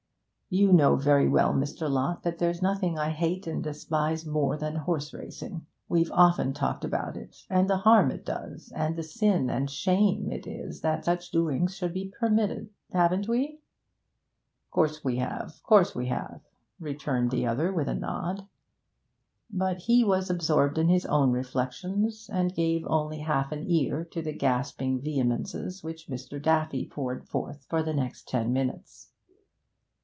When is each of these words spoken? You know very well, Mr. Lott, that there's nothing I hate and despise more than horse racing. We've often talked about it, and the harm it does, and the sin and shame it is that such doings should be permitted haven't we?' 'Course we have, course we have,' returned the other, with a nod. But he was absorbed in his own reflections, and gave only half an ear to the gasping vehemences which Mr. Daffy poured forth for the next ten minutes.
You 0.53 0.73
know 0.73 0.97
very 0.97 1.29
well, 1.29 1.53
Mr. 1.53 1.89
Lott, 1.89 2.23
that 2.23 2.37
there's 2.37 2.61
nothing 2.61 2.99
I 2.99 3.11
hate 3.11 3.47
and 3.47 3.63
despise 3.63 4.25
more 4.25 4.57
than 4.57 4.75
horse 4.75 5.13
racing. 5.13 5.65
We've 5.87 6.11
often 6.11 6.51
talked 6.51 6.83
about 6.83 7.15
it, 7.15 7.45
and 7.49 7.69
the 7.69 7.77
harm 7.77 8.11
it 8.11 8.25
does, 8.25 8.69
and 8.75 8.97
the 8.97 9.01
sin 9.03 9.49
and 9.49 9.69
shame 9.69 10.29
it 10.29 10.45
is 10.45 10.81
that 10.81 11.05
such 11.05 11.31
doings 11.31 11.73
should 11.77 11.93
be 11.93 12.11
permitted 12.19 12.67
haven't 12.91 13.29
we?' 13.29 13.61
'Course 14.71 15.05
we 15.05 15.19
have, 15.19 15.63
course 15.63 15.95
we 15.95 16.07
have,' 16.07 16.41
returned 16.81 17.31
the 17.31 17.47
other, 17.47 17.71
with 17.71 17.87
a 17.87 17.95
nod. 17.95 18.45
But 19.49 19.77
he 19.77 20.03
was 20.03 20.29
absorbed 20.29 20.77
in 20.77 20.89
his 20.89 21.05
own 21.05 21.31
reflections, 21.31 22.29
and 22.29 22.53
gave 22.53 22.85
only 22.87 23.19
half 23.19 23.53
an 23.53 23.63
ear 23.69 24.03
to 24.11 24.21
the 24.21 24.33
gasping 24.33 24.99
vehemences 24.99 25.81
which 25.81 26.09
Mr. 26.09 26.41
Daffy 26.43 26.89
poured 26.89 27.25
forth 27.29 27.65
for 27.69 27.81
the 27.81 27.93
next 27.93 28.27
ten 28.27 28.51
minutes. 28.51 29.07